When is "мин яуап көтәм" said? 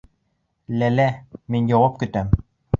1.57-2.37